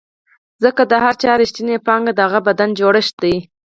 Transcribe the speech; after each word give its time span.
ځکه 0.63 0.81
د 0.91 0.93
هر 1.03 1.13
چا 1.21 1.31
رښتینې 1.41 1.77
پانګه 1.87 2.11
د 2.15 2.19
هغه 2.25 2.39
بدن 2.47 2.69
جوړښت 2.79 3.13
دی. 3.23 3.35